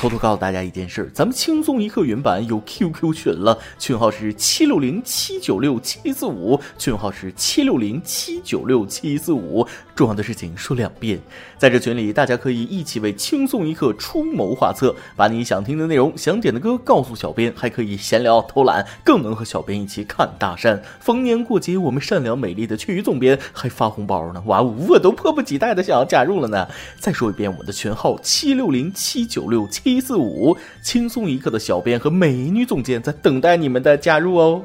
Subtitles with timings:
[0.00, 9.66] 偷偷告诉大家一件事，咱们轻松一刻原版有 QQ 群了，群号是七六零七九六七四五，群号是七六零七九六七四五。
[9.94, 11.20] 重要的事情说两遍，
[11.58, 20.82] 在这群里，大家可以一起为轻松一刻出谋划策，把你想听的内容、想点的歌告诉小编，还可以闲聊偷懒，更能和小编一起看大山。
[20.98, 26.66] 逢年过节，我们善良美丽的曲总编还发红包呢，哇，我都迫不及待的想要加入了呢。
[26.98, 34.62] 再说一遍，我们的群号七六零七九六七四五，轻松一刻的小编和美女总监在等待你们的加入哦。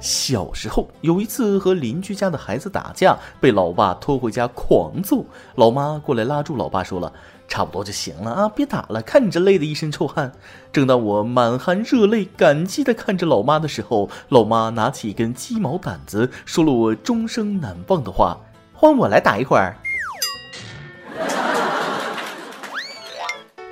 [0.00, 5.24] 小时候有一次和邻居家的孩子打架，被老爸拖回家狂揍。
[5.54, 7.10] 老妈过来拉住老爸，说了
[7.48, 9.00] ：“差不多就行了啊，别打了。
[9.00, 10.30] 看你这累的一身臭汗。”
[10.70, 18.38] 正当我满含热泪，感激的看着老妈的时候，老妈拿起一根鸡毛掸子，说了我终生难忘的话
[18.74, 19.74] ：“换我来打一会儿。”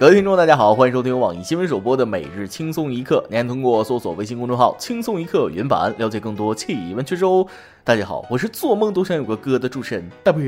[0.03, 3.25] 各位听众，大家好，欢迎收听网易新闻首播的每日轻松一刻。
[3.31, 7.47] 您还通过搜索微信公众号“轻松一刻”原版了解更多气温趋势哦。
[7.85, 10.43] 大家好，我是做梦都想有个哥的主持人大波，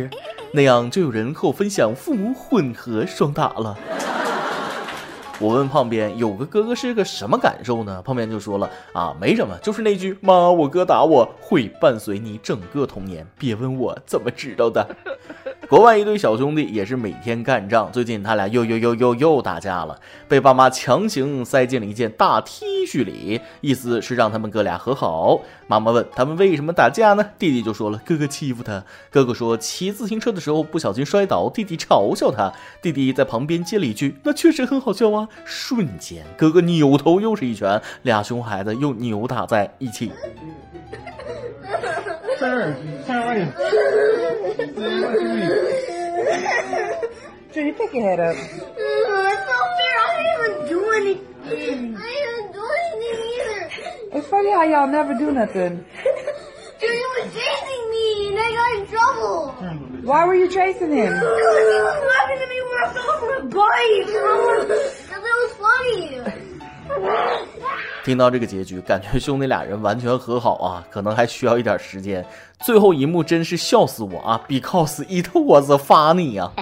[0.50, 3.78] 那样就有人和我分享父母混合双打了。
[5.38, 8.02] 我问胖边有个哥哥是个什么感受呢？
[8.02, 13.24] 胖边就说了啊，没什么，就是那句妈，我哥打我会伴随你整个童年。
[13.39, 14.84] 别问我怎么知道的。
[15.69, 19.98] 国外一对小兄弟也是每天干仗，最近他俩又又又又又打架了，
[20.29, 25.41] 被爸妈强行塞进了一件大 T 恤里，意思是让他们哥俩和好。
[25.67, 27.31] 妈妈问他们为什么打架呢？
[27.39, 28.85] 弟弟就说了哥哥欺负他。
[29.11, 32.53] 哥哥说骑自行车的时候不小心摔倒，弟弟嘲笑他。
[32.83, 40.12] 弟弟在旁边接了一句：“那确实很好笑啊。”瞬间，哥哥扭头又是一拳，俩熊孩子又扭打在一起。
[47.53, 48.35] Jenny, pick your head up.
[48.37, 49.97] That's not fair.
[50.01, 51.97] I didn't even do anything.
[51.97, 53.61] I didn't do anything either.
[54.19, 55.85] It's funny how y'all never do nothing.
[56.81, 59.39] Jenny was chasing me and I got in trouble.
[60.03, 61.13] Why were you chasing him?
[61.13, 64.07] Because he was laughing at me when I fell from a bike.
[64.07, 66.05] Because it was funny.
[68.05, 72.23] 听到这个结局，感觉兄弟俩人完全和好啊， 可能还需要一点时间。
[72.61, 76.53] 最后一幕真是笑死我啊！Because it was funny 啊！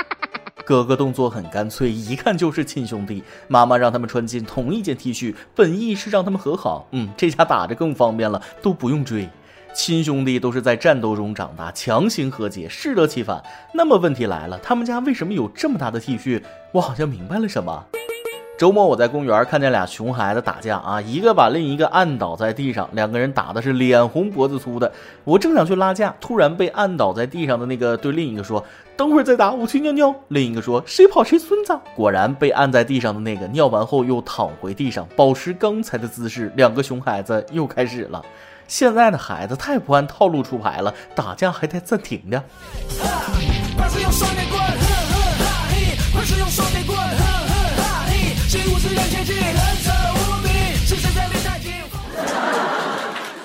[0.64, 3.22] 哥哥动作很干脆，一看就是亲兄弟。
[3.48, 6.88] 妈妈让他们穿进同一件 T 恤，本意是让他们和好。
[6.92, 9.28] 嗯，这下打着更方便了，都不用追。
[9.74, 13.42] 亲兄弟都是在战斗中长大，强行和解，适得其反。
[13.74, 16.42] 那么问题来了，他们家为什么有这么大的 T 恤？
[16.72, 17.84] 我好像明白了什么。
[18.58, 24.92] 周末我在公园看见俩熊孩子打架啊，一个把另一个按倒在地上，两个人打的是脸红脖子粗的。
[25.22, 28.64] 我正想去拉架，突然被按倒在地上的那个对另一个说
[28.98, 36.52] ：“等会儿再打，我去尿尿。”另一个说：“谁跑谁孙子。”果然被按在地上的那个尿完后又躺回地上，保持刚才的姿势。
[36.56, 38.20] 两个熊孩子又开始了。
[38.66, 42.42] 现在的孩子太不按套路出牌了，打架还得暂停的。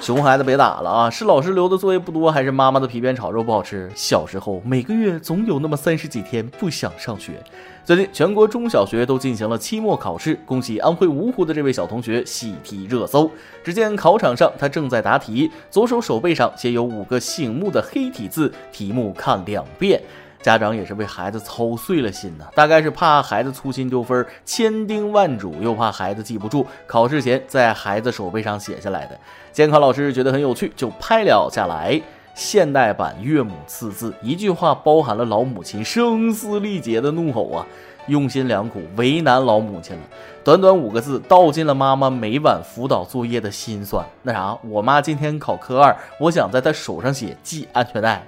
[0.03, 1.09] 熊孩子别打了啊！
[1.09, 3.89] 是老师留的作业不多，还是妈妈的皮鞭炒肉不好吃？
[3.95, 7.41] 小时候每个月总有那么三十几天不想上学。
[7.85, 13.31] 最近全国中小学都进行了期末考试，恭喜安徽芜湖的这位小同学喜提热搜。
[13.63, 20.01] 只见考场上他正在答题，左手手背上写有五个醒目的黑体字，题目看两遍。
[20.43, 29.17] 家长也是为孩子操碎了心呐，大概是怕孩子粗心丢分，千叮万嘱，又怕孩子记不住，考试前在孩子手背上写下来的。
[29.53, 31.99] 监考老师觉得很有趣，就拍了下来。
[32.35, 37.65] 现代版岳母刺字，一句话包含了老母亲声嘶力竭的怒吼啊！
[38.07, 40.01] 用心良苦，为难老母亲了。
[40.43, 44.03] 短短五个字，道尽了妈妈每晚辅导作业的心酸。
[44.23, 48.27] 那啥，我妈今天考科二，我想在她手上写系安全带。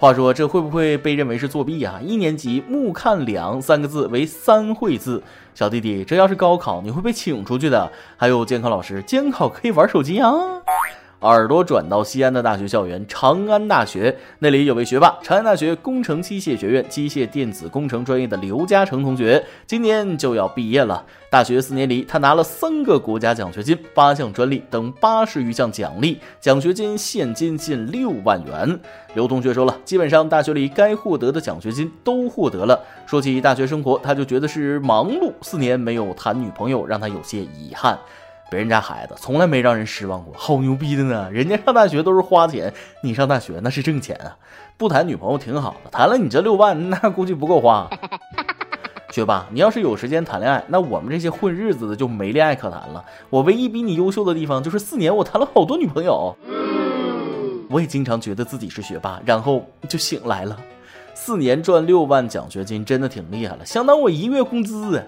[0.00, 1.98] 话说这会不会被认为是作弊啊？
[2.00, 5.20] 一年级目看两三个字为三会字，
[5.56, 7.90] 小弟弟，这要是高考，你会被请出去的。
[8.16, 10.30] 还有监考老师，监考可以玩手机啊。
[11.20, 21.04] 耳朵转到西安的大学校园，长安大学那里有位学霸，长安大学工程机械学院机械电子工程专业的刘嘉诚同学，今年就要毕业了。
[21.28, 28.78] 大学四年里，他拿了三个国家奖学金、八项专利等八十余项奖励，奖学金现金近六万元。
[29.14, 32.80] 刘同学说了，基本上大学里该获得的奖学金都获得了。
[33.06, 37.98] 说起大学生活，他就觉得是忙碌，四年没有谈女朋友，让他有些遗憾。
[38.50, 41.30] 别人家孩子从来没让人失望过，好牛逼的呢！
[41.30, 42.72] 人家上大学都是花钱，
[43.02, 44.36] 你上大学那是挣钱啊！
[44.76, 47.88] 不谈女朋友挺好的，谈了你这六万， 那估计不够花。
[49.10, 53.04] 学霸，你要是有时间谈恋爱，那我们这些混日子的就没恋爱可谈了。
[53.30, 56.34] 我唯一比你优秀的地方就是四年我谈了好多女朋友。
[57.68, 60.58] 我也经常觉得自己是学霸，然后就醒来了。
[61.14, 65.02] 四年赚六万奖学金，真的挺厉害了，相当我一月工资！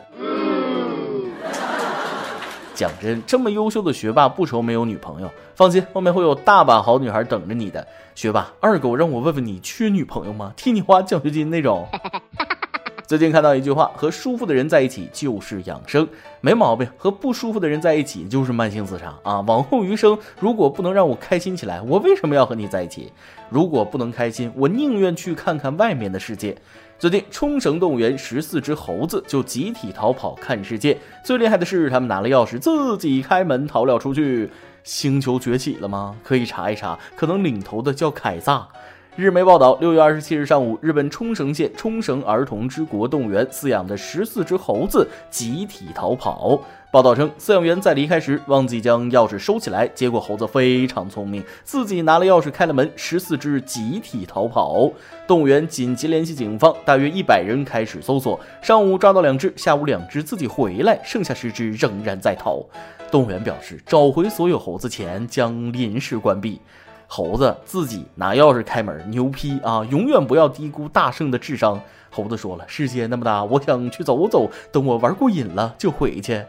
[2.81, 7.87] 讲真，这么优秀的学霸不愁没有女朋友，放心，后面会有大把好女孩等着你的。
[8.15, 10.55] 学霸二狗，让我问问你，缺女朋友吗？
[10.57, 11.87] 替你花奖学金那种。
[13.07, 16.09] 最近看到一句话，和舒服的人在一起就是养生，
[16.41, 16.89] 没毛病。
[16.97, 19.41] 和不舒服的人在一起就是慢性自杀啊！
[19.41, 23.13] 往后余生，如果不能让我开心起来，我为什么要和你在一起？
[23.51, 26.57] 如果不能开心，我宁愿去看看外面的世界。
[27.01, 30.99] 最近，冲绳动物园十四只猴子就集体逃跑看世界。
[31.25, 34.51] 最厉害的是，他们拿了钥匙自己开门逃了出去。
[34.85, 36.15] 星球崛起了吗？
[36.23, 38.69] 可以查一查，可能领头的叫凯撒。
[39.17, 46.63] 日媒报道，六月二十七日上午，日本冲绳县冲绳儿童之国动物园饲养的十四只猴子集体逃跑。
[46.93, 54.91] 报道称，饲养员在离开时忘记将钥匙收起来，结果猴子非常聪明，自己拿了钥匙开了门，十四只集体逃跑。
[55.25, 58.41] 动物园紧急联系警方，大约一百人开始搜索。
[58.61, 62.61] 上午抓到两只，下午两只自己回来，剩下十只仍然在逃。
[63.09, 66.61] 动物园表示，找回所有猴子前将临时关闭。
[67.07, 69.87] 猴子自己拿钥匙开门，牛批啊！
[69.91, 71.81] 永远不要低估大圣的智商。
[72.11, 76.43] 猴子说了，世界那么大，我想去走走，等我玩过瘾了就回去。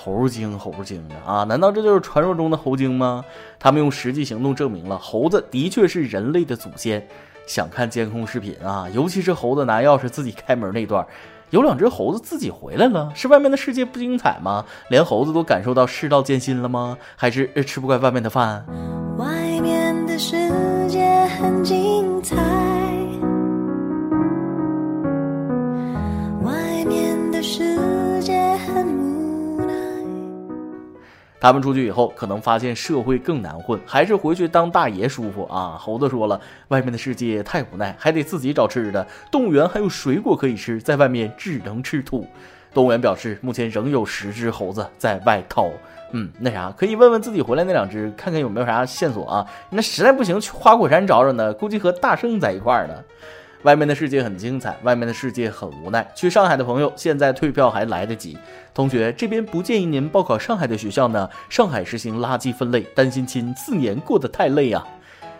[0.00, 1.42] 猴精，猴精的啊！
[1.42, 3.24] 难道这就是传说中的猴精吗？
[3.58, 7.04] 他们用实际行动证明了猴子的确是人类的祖先。
[7.48, 8.86] 想看监控视频啊？
[8.94, 11.04] 尤其是猴子拿钥匙自己开门那段，
[11.50, 14.64] 有两只猴子自己回来了，是外面的世界不精彩吗？
[14.88, 16.96] 连猴子都感受到世道艰辛了吗？
[17.16, 18.64] 还是吃不惯外面的饭？
[19.16, 19.26] 外
[19.60, 20.36] 面的世
[20.88, 22.77] 界很精彩。
[31.40, 35.76] 他们出去以后，可能发现社会更难混，还是回去当大爷舒服啊。
[35.78, 39.06] 猴子说了，外面的世界太无奈，还得自己找吃的。
[39.30, 42.26] 动物园还有水果可以吃，在外面只能吃土。
[42.74, 45.70] 动物园表示，目前仍有十只猴子在外逃。
[46.10, 49.46] 嗯，那啥，可以问问自己回来那两只，看看有没有啥线索啊。
[49.70, 52.94] 那实在不行，去花果山找找呢，估计和大圣在一块儿呢。
[53.62, 56.06] 外面的世界很精彩，外面的世界很无奈。
[56.14, 58.38] 去上海的朋友，现在退票还来得及。
[58.72, 61.28] 同学，这边不建议您报考上海的学校呢。
[61.48, 64.86] 上海实行垃圾分类，担心亲四年过得太累啊。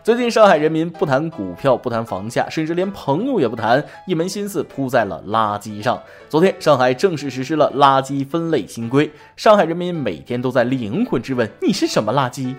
[0.02, 6.00] 最近上海人民不谈股票，不谈房价，甚至连朋友也不谈，一门心思扑在了垃圾上。
[6.28, 12.54] 昨天，上海正式实施了垃圾分类新规，上海人民每天都在灵魂质问：你是什么垃圾？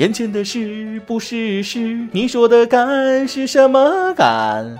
[0.00, 4.78] 眼前的事不是事，你说的干是什么干？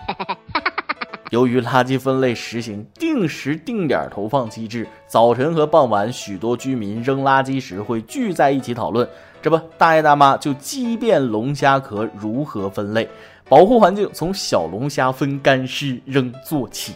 [1.28, 9.06] 由于垃圾分类实行定时定点投放机制，早晨和傍晚许多居民扔垃圾时会聚在一起讨论。
[9.42, 13.06] 这不，大爷大妈就激辩龙虾壳如何分类，
[13.46, 16.94] 保护环境从小龙虾分干湿扔做起。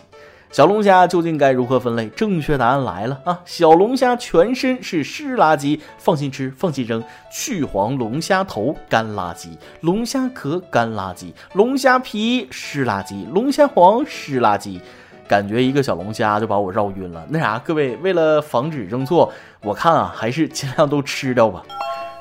[0.54, 2.08] 小龙虾究竟该如何分类？
[2.10, 3.40] 正确答案来了啊！
[3.44, 7.02] 小龙虾全身是湿垃圾，放心吃，放心扔。
[7.28, 9.48] 去黄龙虾头干垃圾，
[9.80, 14.78] 龙虾壳干垃圾，龙虾皮湿垃圾，龙虾黄湿垃圾。
[15.26, 17.26] 感觉一个小龙虾就把我绕晕了。
[17.28, 21.64] 那啥，各位为了防止扔错，我看啊，还是尽量都吃掉吧。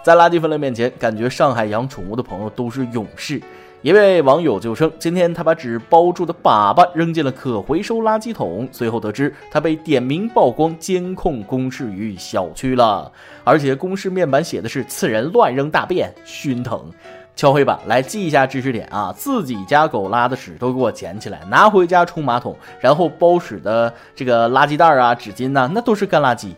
[0.04, 3.40] 在垃圾分类面前，感觉上海养宠物的朋友都是勇士。
[3.84, 13.12] 一位网友就称，今天他把纸包住的粑粑扔进了可回收垃圾桶，随后得知他被点名曝光监控公示于小区了，
[13.44, 16.90] 而且公示面板写的是“此人乱扔大便，熏疼”。
[17.36, 19.14] 敲黑板来记一下知识点啊！
[19.18, 26.52] 自己家狗拉的屎都给我捡起来，拿回家冲马桶，然后包屎的这个垃圾袋啊、纸巾呐，那都是干垃圾。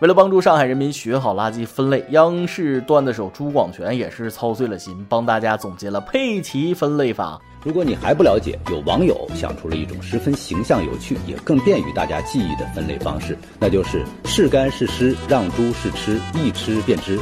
[0.00, 7.40] 为了帮助上海人民学好垃圾分类，央视段子手朱广权也是操碎了心，帮大家总结了佩奇分类法。
[7.64, 17.18] 如果你还不了解，有网友想出了一种十分形象、有趣，也更便于大家记忆的分类方式，那就是是干是湿，让猪是吃，一吃便知。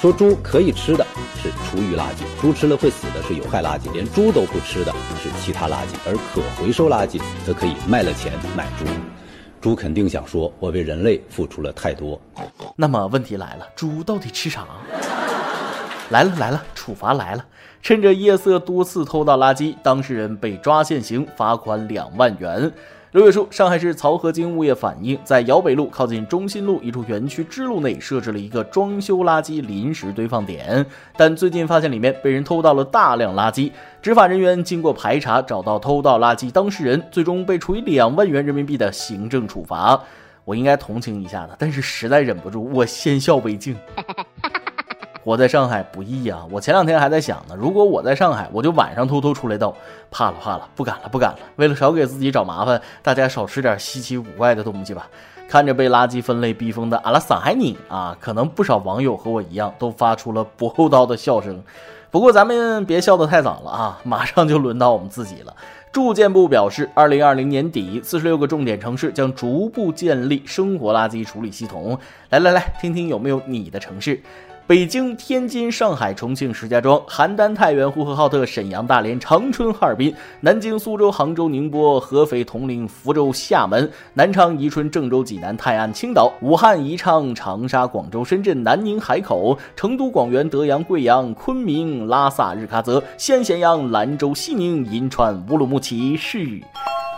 [0.00, 1.06] 说猪可以吃的
[1.40, 4.92] 是厨余垃圾，猪吃了会死的是有害垃圾，连猪都不吃的
[5.22, 8.84] 是其他垃圾，而可回收垃圾则可以卖了钱买猪。
[9.66, 12.20] 猪肯定想说：“我为人类付出了太多。”
[12.76, 14.64] 那么问题来了，猪到底吃啥？
[16.10, 17.44] 来了来了，处罚来了！
[17.82, 22.72] 趁着夜色多次偷倒垃圾，当事人被抓现行，罚款两万元。
[23.10, 30.84] 六月初，上海市漕河泾物业反映，在姚北路靠近中心路一处园区支路内设置了一个装修垃圾临时堆放点，
[31.16, 33.72] 但最近发现里面被人偷盗了大量垃圾。
[34.06, 40.00] 执法人员经过排查，找到偷盗垃圾当事人，最终被处以两万元人民币的行政处罚。
[40.44, 43.76] 我应该同情一下的，但是实在忍不住，我先笑为敬。
[45.26, 46.46] 我在上海不易啊！
[46.52, 49.74] 我前两天还在想呢，如果我在上海，我就晚上偷偷出来盗。
[50.08, 51.38] 怕了怕了，不敢了不敢了。
[51.56, 55.10] 为了少给自己找麻烦，大家少吃点稀奇古怪的东西吧。
[55.48, 61.60] 看着被垃圾分类逼疯的阿拉桑海尼啊，可能不少网友和我一样，都发出了不厚道的笑声。
[62.16, 65.54] 不过咱们别笑得太早了啊， 马上就轮到我们自己了。
[65.92, 71.98] 住建部表示，二零二零年底，四十六个重点城市将逐步建立生活垃圾处理系统。
[72.30, 74.22] 来来来，听听有没有你的城市。
[74.68, 96.60] 北京、天津、上海、重庆、石家庄、邯郸、太原、呼和浩特、沈阳、大连、长春、哈尔滨、南京、苏州、杭州、宁波、合肥、铜陵、福州、厦门、南昌、宜春、郑州、济南、泰安、青岛、武汉、宜昌、长沙、广州、深圳、南宁、海口、成都、广元、德阳、贵阳、昆明、拉萨、日喀则、西安、咸阳、兰州、西宁、银川、乌鲁木齐市。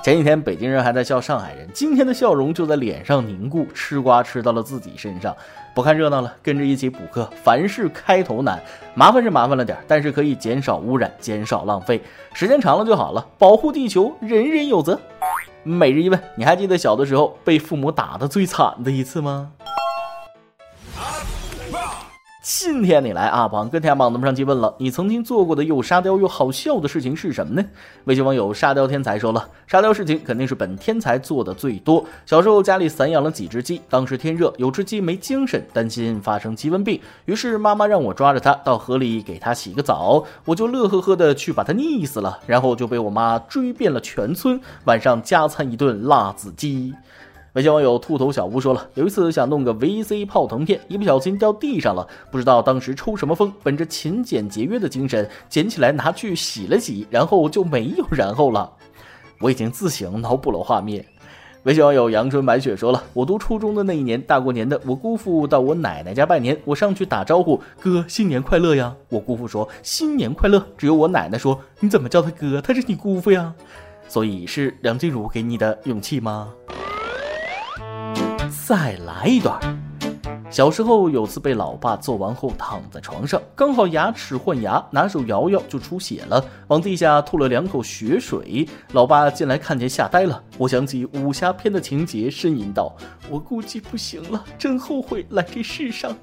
[0.00, 5.36] 前几天北京人还在笑上海人，今天的笑容就在脸上凝固，吃瓜吃到了自己身上。
[5.74, 7.28] 不看热闹了，跟着一起补课。
[7.42, 8.58] 凡事开头难，
[8.94, 12.00] 麻烦是麻烦了点，但是可以减少污染，减少浪费，
[12.32, 13.26] 时间长了就好了。
[13.38, 14.98] 保护地球，人人有责。
[15.62, 19.50] 每日一问，你还记得小的时候被父母打的最惨的一次吗？
[22.50, 27.62] 今天你来啊，榜跟天榜子上去问了，你曾经做过的又沙雕又好笑的事情是什么呢？
[28.04, 32.02] 微信网友沙雕天才说了，沙雕事情肯定是本天才做的最多。
[32.24, 46.94] 小时候家里散养了几只鸡，当时天热，有只鸡没精神，担心发生鸡瘟病，于是妈妈让我抓着它到河里给它洗个澡，我就乐呵呵的去把它溺死了，然后就被我妈追遍了全村，晚上加餐一顿辣子鸡。
[47.58, 58.72] 微信网友兔头小屋说了，有一次想弄个 VC 泡腾片，一不小心掉地上了，不知道当时抽什么风，本着勤俭节约的精神，捡起来拿去洗了洗，然后就没有然后了。
[59.40, 61.04] 我已经自行脑补了画面。
[61.64, 68.94] 微信网友阳春白雪说了，我读初中的那一年大过年的，我姑父到我奶奶家拜年，我上去打招呼，哥新年快乐呀。
[69.08, 73.52] 我姑父说新年快乐，只有我奶奶说你怎么叫他哥，他是你姑父呀。
[74.06, 76.54] 所以是梁静茹给你的勇气吗？
[78.66, 79.58] 再来一段。
[80.50, 88.66] 小时候有次被老爸揍完后躺在床上，刚好牙齿换牙，拿手摇摇就出血了，往地下吐了两口血水。
[88.92, 90.42] 老爸进来看见吓呆了。
[90.56, 92.96] 我想起武侠片的情节，呻吟道
[93.28, 96.16] ：“我估计不行了，真后悔来这世上。”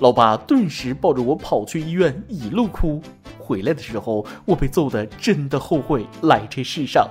[0.00, 3.00] 老爸顿时抱着我跑去医院，一路哭。
[3.38, 7.08] 回来的时候，我被揍的真的后悔来这世上。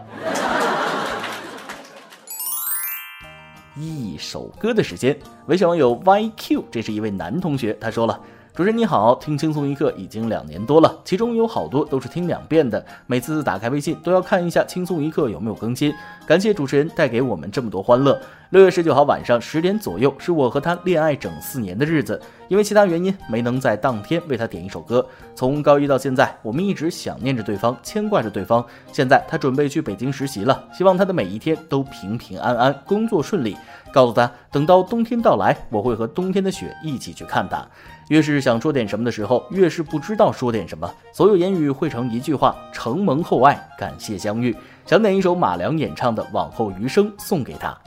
[3.82, 8.20] 一首歌的时间，微信网友 YQ，这是一位男同学，他说了。
[8.54, 12.86] 主持人你好，听轻松一刻已经两年多了，其中有好多都是听两遍的。
[13.08, 15.92] 每次打开微信都要看一下轻松一刻有没有更新。
[16.28, 18.22] 感谢主持人带给我们这么多欢乐。
[18.52, 25.08] 六月十九号晚上十点左右，是我和他恋爱整四年的日子，因为其他原因没能在当天为他点一首歌。
[25.34, 28.62] 从高一到现在，我们一直想念着对方，牵挂着对方。
[28.92, 33.56] 现在他准备去北京实习了，希望他的每一天都平平安安，工作顺利。
[33.94, 37.66] 告诉他，等到冬天到来，我会和冬天的雪一起去看他。
[38.10, 40.94] 越是想说点什么的时候，越是不知道说点什么。
[41.14, 44.54] 所有言语汇成一句话：承蒙厚爱，感谢相遇。
[44.86, 47.78] 想点一首马良演唱的《往后余生》送给他。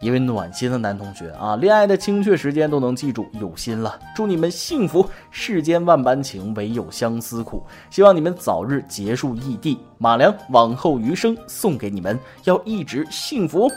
[0.00, 3.98] 一位暖心的男同学啊，恋爱的精确时间都能记住，有心了。
[4.16, 7.62] 祝你们幸福，世间万般情，唯有相思苦。
[7.90, 9.78] 希望你们早日结束异地。
[9.98, 13.70] 马良《往后余生》送给你们，要一直幸福。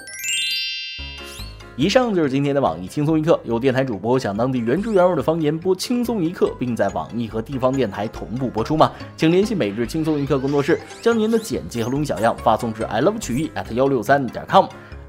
[1.76, 8.90] 以上就是今天的网易轻松一刻，有电台主播想当地原汁原味的方言播轻松一刻，并在网易和地方电台同步播出吗？
[9.18, 14.68] 请联系每日轻松一刻工作室，将您的简介和录音小样发送至 i love 曲艺 at 幺六三点 com。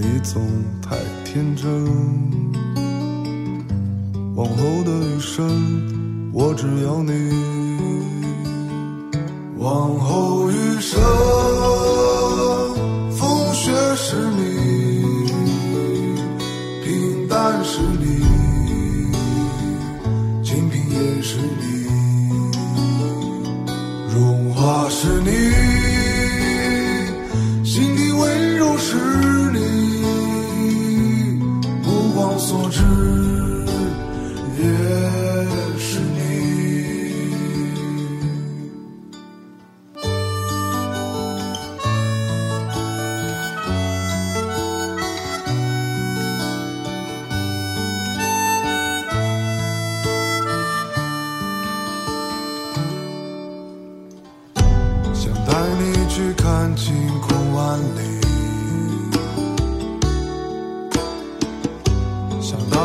[0.00, 0.40] 你总
[0.80, 1.68] 太天真。
[4.36, 7.10] 往后的余生，我只要你。
[9.58, 11.00] 往后余生，